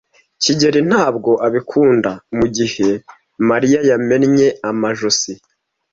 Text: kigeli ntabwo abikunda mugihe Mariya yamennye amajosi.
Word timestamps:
kigeli 0.41 0.79
ntabwo 0.89 1.31
abikunda 1.45 2.11
mugihe 2.37 2.89
Mariya 3.49 3.79
yamennye 3.89 4.47
amajosi. 4.69 5.31